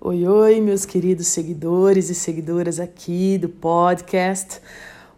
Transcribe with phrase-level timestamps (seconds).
[0.00, 4.60] Oi, oi, meus queridos seguidores e seguidoras aqui do podcast.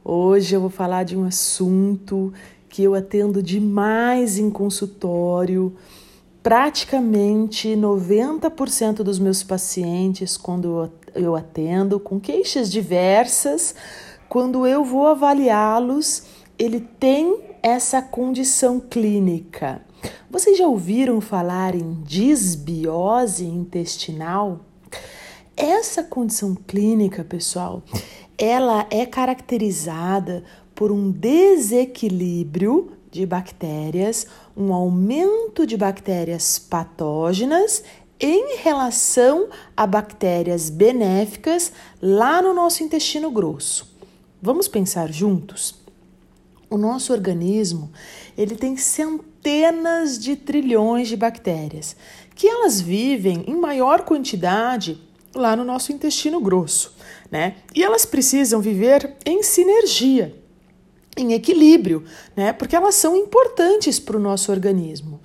[0.02, 2.32] Hoje eu vou falar de um assunto
[2.66, 5.76] que eu atendo demais em consultório.
[6.42, 13.74] Praticamente 90% dos meus pacientes, quando eu atendo, com queixas diversas,
[14.30, 16.22] quando eu vou avaliá-los,
[16.58, 19.82] ele tem essa condição clínica.
[20.30, 24.69] Vocês já ouviram falar em disbiose intestinal?
[25.62, 27.82] Essa condição clínica, pessoal,
[28.38, 30.42] ela é caracterizada
[30.74, 37.84] por um desequilíbrio de bactérias, um aumento de bactérias patógenas
[38.18, 43.94] em relação a bactérias benéficas lá no nosso intestino grosso.
[44.40, 45.74] Vamos pensar juntos?
[46.70, 47.92] O nosso organismo,
[48.34, 51.94] ele tem centenas de trilhões de bactérias,
[52.34, 56.94] que elas vivem em maior quantidade lá no nosso intestino grosso,
[57.30, 57.56] né?
[57.74, 60.34] E elas precisam viver em sinergia,
[61.16, 62.04] em equilíbrio,
[62.36, 62.52] né?
[62.52, 65.20] Porque elas são importantes para o nosso organismo.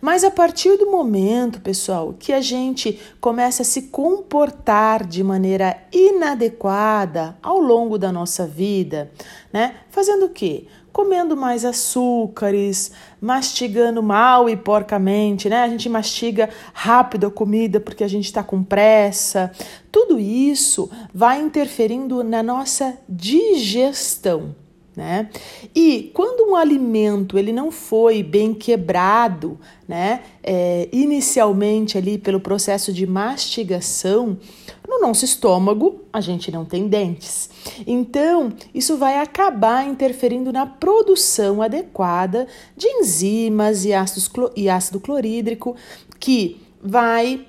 [0.00, 5.76] Mas a partir do momento, pessoal, que a gente começa a se comportar de maneira
[5.92, 9.10] inadequada ao longo da nossa vida,
[9.52, 9.76] né?
[9.90, 10.66] Fazendo o quê?
[10.98, 15.62] Comendo mais açúcares, mastigando mal e porcamente, né?
[15.62, 19.52] A gente mastiga rápido a comida porque a gente está com pressa.
[19.92, 24.56] Tudo isso vai interferindo na nossa digestão
[24.98, 25.28] né?
[25.72, 32.92] E quando um alimento ele não foi bem quebrado, né, é, inicialmente ali pelo processo
[32.92, 34.36] de mastigação,
[34.98, 37.48] no nosso estômago a gente não tem dentes.
[37.86, 42.46] Então, isso vai acabar interferindo na produção adequada
[42.76, 45.76] de enzimas e, ácidos, e ácido clorídrico,
[46.18, 47.46] que vai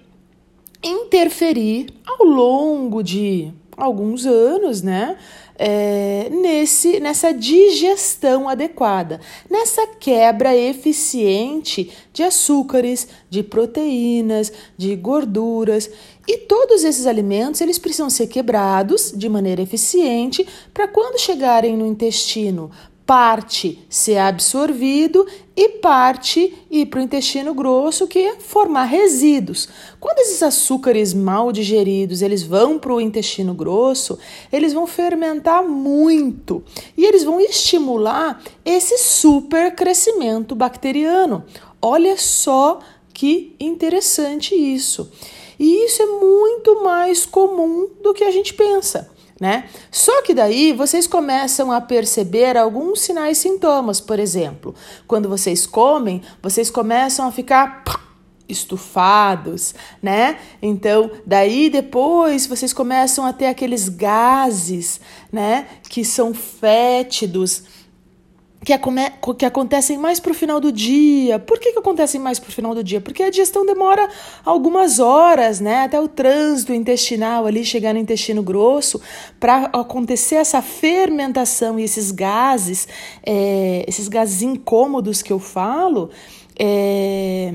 [0.83, 5.17] interferir ao longo de alguns anos, né?
[5.59, 15.91] é, nesse, nessa digestão adequada, nessa quebra eficiente de açúcares, de proteínas, de gorduras.
[16.29, 21.87] E todos esses alimentos eles precisam ser quebrados de maneira eficiente para quando chegarem no
[21.87, 22.69] intestino
[23.03, 25.25] parte ser absorvido
[25.55, 29.67] e parte ir para o intestino grosso, que é formar resíduos.
[29.99, 34.19] Quando esses açúcares mal digeridos eles vão para o intestino grosso,
[34.51, 36.63] eles vão fermentar muito
[36.95, 41.43] e eles vão estimular esse super crescimento bacteriano.
[41.81, 42.81] Olha só
[43.11, 45.11] que interessante isso.
[45.59, 49.69] E isso é muito mais comum do que a gente pensa né?
[49.89, 54.75] Só que daí vocês começam a perceber alguns sinais e sintomas, por exemplo,
[55.07, 57.83] quando vocês comem, vocês começam a ficar
[58.49, 60.39] estufados, né?
[60.61, 64.99] Então, daí depois vocês começam a ter aqueles gases,
[65.31, 67.63] né, que são fétidos
[68.63, 68.77] que,
[69.37, 71.39] que acontecem mais para o final do dia.
[71.39, 72.99] Por que, que acontecem mais para o final do dia?
[72.99, 74.07] Porque a digestão demora
[74.43, 75.83] algumas horas, né?
[75.83, 79.01] Até o trânsito intestinal ali chegar no intestino grosso,
[79.39, 82.87] para acontecer essa fermentação e esses gases,
[83.25, 86.09] é, esses gases incômodos que eu falo.
[86.57, 87.53] É,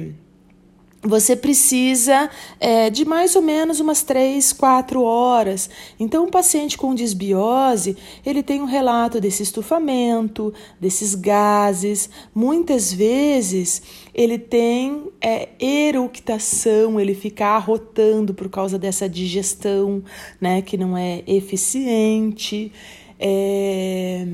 [1.04, 5.68] você precisa é, de mais ou menos umas 3, 4 horas.
[6.00, 12.08] Então, um paciente com disbiose, ele tem um relato desse estufamento, desses gases.
[12.34, 13.82] Muitas vezes,
[14.14, 20.02] ele tem é, eructação, ele fica arrotando por causa dessa digestão,
[20.40, 22.72] né, que não é eficiente.
[23.20, 24.26] É,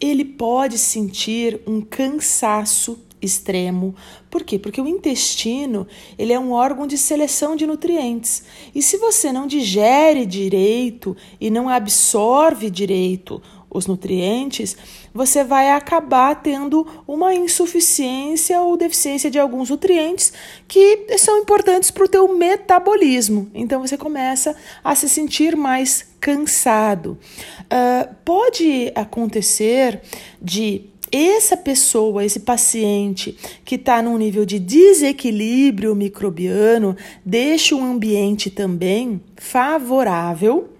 [0.00, 3.94] ele pode sentir um cansaço extremo.
[4.30, 4.58] Por quê?
[4.58, 5.86] Porque o intestino,
[6.18, 8.44] ele é um órgão de seleção de nutrientes.
[8.74, 14.76] E se você não digere direito e não absorve direito os nutrientes,
[15.14, 20.32] você vai acabar tendo uma insuficiência ou deficiência de alguns nutrientes
[20.66, 23.48] que são importantes para o teu metabolismo.
[23.54, 27.16] Então você começa a se sentir mais cansado.
[27.62, 30.00] Uh, pode acontecer
[30.42, 38.50] de essa pessoa, esse paciente que está num nível de desequilíbrio microbiano, deixa um ambiente
[38.50, 40.70] também favorável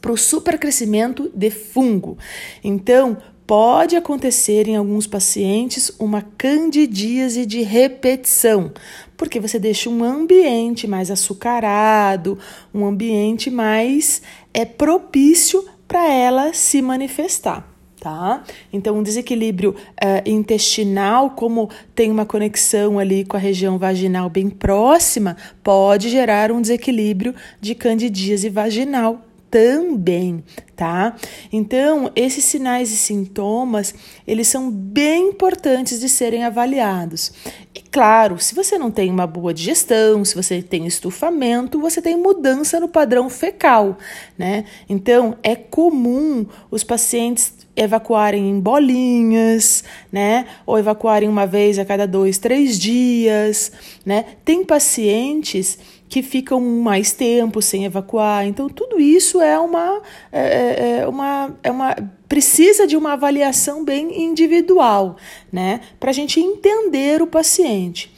[0.00, 2.18] para o supercrescimento de fungo.
[2.62, 3.16] Então,
[3.46, 8.72] pode acontecer em alguns pacientes uma candidíase de repetição,
[9.16, 12.38] porque você deixa um ambiente mais açucarado,
[12.74, 14.20] um ambiente mais
[14.52, 17.75] é propício para ela se manifestar
[18.06, 18.44] tá?
[18.72, 24.48] Então, um desequilíbrio uh, intestinal, como tem uma conexão ali com a região vaginal bem
[24.48, 30.42] próxima, pode gerar um desequilíbrio de candidíase vaginal também,
[30.74, 31.14] tá?
[31.52, 33.94] Então, esses sinais e sintomas,
[34.26, 37.32] eles são bem importantes de serem avaliados.
[37.74, 42.16] E claro, se você não tem uma boa digestão, se você tem estufamento, você tem
[42.16, 43.98] mudança no padrão fecal,
[44.36, 44.64] né?
[44.88, 50.46] Então, é comum os pacientes evacuarem em bolinhas, né?
[50.64, 53.70] Ou evacuarem uma vez a cada dois, três dias,
[54.04, 54.24] né?
[54.44, 55.78] Tem pacientes
[56.08, 58.46] que ficam mais tempo sem evacuar.
[58.46, 61.96] Então, tudo isso é uma, é, é, é uma, é uma
[62.28, 65.16] precisa de uma avaliação bem individual,
[65.52, 65.80] né?
[65.98, 68.12] Para a gente entender o paciente.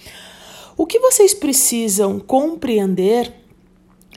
[0.76, 3.32] O que vocês precisam compreender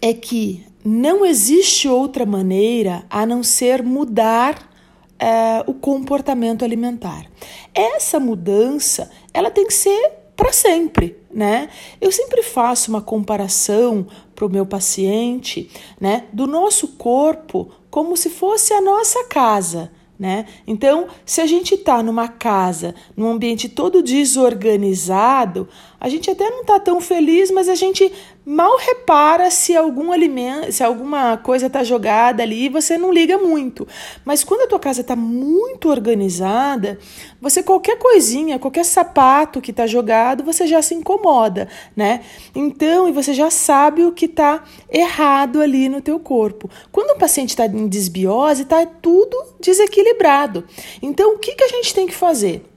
[0.02, 4.70] é que não existe outra maneira a não ser mudar
[5.20, 7.26] é, o comportamento alimentar.
[7.74, 11.70] Essa mudança ela tem que ser para sempre, né?
[12.00, 15.70] Eu sempre faço uma comparação para o meu paciente,
[16.00, 19.92] né, do nosso corpo como se fosse a nossa casa.
[20.18, 20.46] Né?
[20.68, 25.68] Então, se a gente está numa casa, num ambiente todo desorganizado,
[26.00, 28.12] a gente até não está tão feliz, mas a gente
[28.46, 33.88] mal repara se algum alimento, se alguma coisa está jogada ali, você não liga muito.
[34.26, 36.98] Mas quando a tua casa está muito organizada,
[37.40, 42.22] você qualquer coisinha, qualquer sapato que está jogado, você já se incomoda, né?
[42.56, 46.70] Então, e você já sabe o que está errado ali no teu corpo.
[46.92, 50.64] Quando o paciente está em desbiose, está tudo desequilibrado.
[51.02, 52.71] Então, o que, que a gente tem que fazer?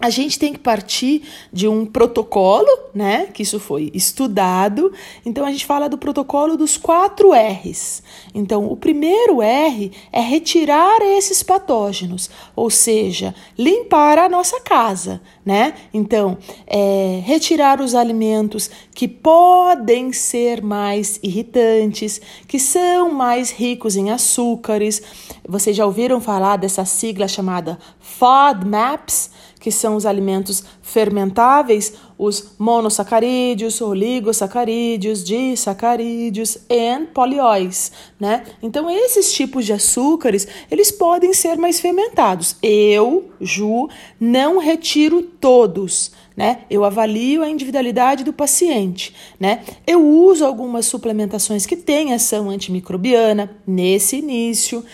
[0.00, 3.28] A gente tem que partir de um protocolo, né?
[3.32, 4.92] Que isso foi estudado.
[5.24, 8.02] Então a gente fala do protocolo dos quatro R's.
[8.34, 15.74] Então, o primeiro R é retirar esses patógenos, ou seja, limpar a nossa casa, né?
[15.92, 24.10] Então, é, retirar os alimentos que podem ser mais irritantes, que são mais ricos em
[24.10, 25.00] açúcares.
[25.48, 29.30] Vocês já ouviram falar dessa sigla chamada FODMAPs?
[29.64, 37.90] Que são os alimentos fermentáveis, os monossacarídeos, oligosacarídeos, disacarídeos e polióis,
[38.20, 38.44] né?
[38.62, 42.56] Então esses tipos de açúcares, eles podem ser mais fermentados.
[42.62, 43.88] Eu, Ju,
[44.20, 46.58] não retiro todos, né?
[46.68, 49.62] Eu avalio a individualidade do paciente, né?
[49.86, 54.84] Eu uso algumas suplementações que têm ação antimicrobiana nesse início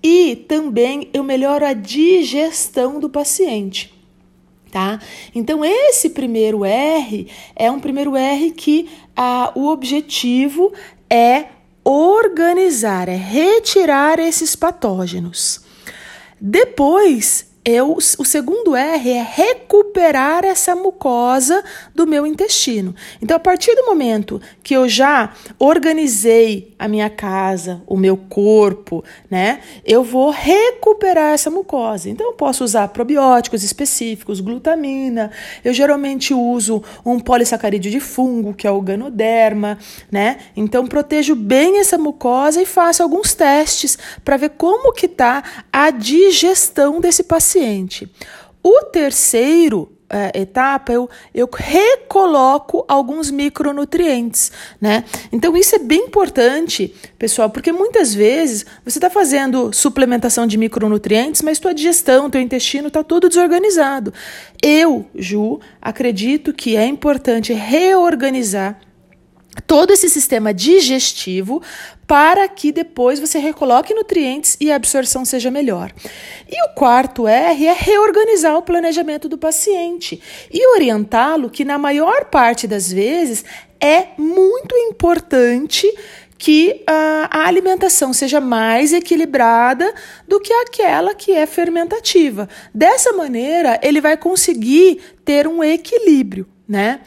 [0.00, 3.98] e também eu melhoro a digestão do paciente
[4.70, 5.00] tá?
[5.34, 10.72] Então esse primeiro R é um primeiro R que ah, o objetivo
[11.08, 11.46] é
[11.84, 15.64] organizar, é retirar esses patógenos.
[16.40, 21.62] Depois eu, o segundo R é recuperar essa mucosa
[21.94, 22.94] do meu intestino.
[23.20, 29.04] Então, a partir do momento que eu já organizei a minha casa, o meu corpo,
[29.30, 32.08] né, eu vou recuperar essa mucosa.
[32.08, 35.30] Então, eu posso usar probióticos específicos, glutamina.
[35.62, 39.78] Eu geralmente uso um polissacarídeo de fungo, que é o ganoderma,
[40.10, 40.38] né?
[40.56, 45.90] Então, protejo bem essa mucosa e faço alguns testes para ver como que tá a
[45.90, 48.08] digestão desse paciente paciente.
[48.62, 55.04] O terceiro é, etapa, eu, eu recoloco alguns micronutrientes, né?
[55.32, 61.42] Então, isso é bem importante, pessoal, porque muitas vezes você está fazendo suplementação de micronutrientes,
[61.42, 64.12] mas tua digestão, teu intestino está todo desorganizado.
[64.62, 68.78] Eu, Ju, acredito que é importante reorganizar
[69.66, 71.62] todo esse sistema digestivo
[72.06, 75.92] para que depois você recoloque nutrientes e a absorção seja melhor.
[76.48, 80.20] E o quarto R é reorganizar o planejamento do paciente
[80.52, 83.44] e orientá-lo que, na maior parte das vezes,
[83.80, 85.86] é muito importante
[86.40, 89.92] que a alimentação seja mais equilibrada
[90.26, 92.48] do que aquela que é fermentativa.
[92.74, 97.00] Dessa maneira, ele vai conseguir ter um equilíbrio, né?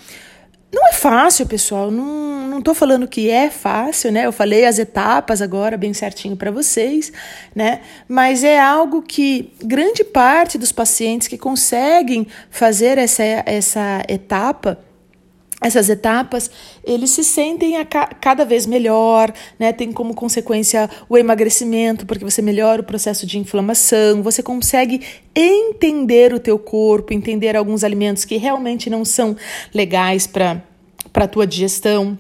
[0.74, 1.92] Não é fácil, pessoal.
[1.92, 4.26] Não, não tô falando que é fácil, né?
[4.26, 7.14] Eu falei as etapas agora bem certinho para vocês,
[7.56, 7.82] né?
[8.08, 14.80] Mas é algo que grande parte dos pacientes que conseguem fazer essa, essa etapa
[15.64, 16.52] essas etapas,
[16.84, 19.72] eles se sentem ca cada vez melhor, né?
[19.72, 25.02] Tem como consequência o emagrecimento, porque você melhora o processo de inflamação, você consegue
[25.36, 29.36] entender o teu corpo, entender alguns alimentos que realmente não são
[29.74, 30.62] legais para
[31.12, 32.18] para tua digestão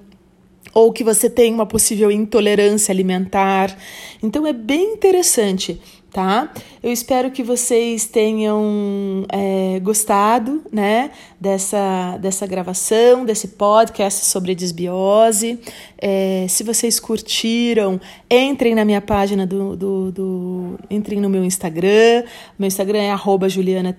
[0.73, 3.75] ou que você tem uma possível intolerância alimentar.
[4.21, 5.79] Então é bem interessante
[6.13, 6.53] tá?
[6.82, 15.60] Eu espero que vocês tenham é, gostado, né, dessa, dessa gravação, desse podcast sobre desbiose.
[15.98, 22.24] É, se vocês curtiram, entrem na minha página do, do, do entrem no meu Instagram.
[22.60, 23.96] Meu Instagram é arroba Juliana.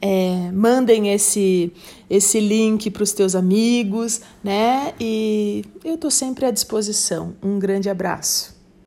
[0.00, 1.72] É, mandem esse,
[2.08, 4.92] esse link para os teus amigos, né?
[5.00, 7.34] E eu estou sempre à disposição.
[7.42, 8.55] Um grande abraço.